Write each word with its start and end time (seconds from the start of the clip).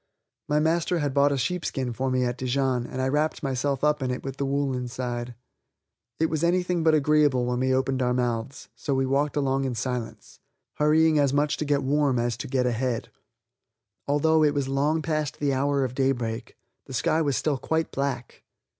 My 0.49 0.59
master 0.59 0.97
had 0.97 1.13
bought 1.13 1.31
a 1.31 1.37
sheepskin 1.37 1.93
for 1.93 2.09
me 2.09 2.23
at 2.25 2.35
Dijon, 2.39 2.87
and 2.87 2.99
I 2.99 3.07
wrapped 3.07 3.43
myself 3.43 3.83
up 3.83 4.01
in 4.01 4.09
it 4.09 4.23
with 4.23 4.37
the 4.37 4.47
wool 4.47 4.73
inside. 4.75 5.35
It 6.19 6.25
was 6.25 6.43
anything 6.43 6.81
but 6.83 6.95
agreeable 6.95 7.45
when 7.45 7.59
we 7.59 7.71
opened 7.71 8.01
our 8.01 8.11
mouths, 8.11 8.67
so 8.75 8.95
we 8.95 9.05
walked 9.05 9.35
along 9.37 9.65
in 9.65 9.75
silence, 9.75 10.39
hurrying 10.77 11.19
as 11.19 11.33
much 11.33 11.55
to 11.57 11.65
get 11.65 11.83
warm 11.83 12.17
as 12.17 12.35
to 12.37 12.47
get 12.47 12.65
ahead. 12.65 13.09
Although 14.07 14.43
it 14.43 14.55
was 14.55 14.67
long 14.67 15.03
past 15.03 15.37
the 15.39 15.53
hour 15.53 15.83
of 15.83 15.93
daybreak, 15.93 16.57
the 16.87 16.93
sky 16.93 17.21
was 17.21 17.37
still 17.37 17.59
quite 17.59 17.91
black. 17.91 18.41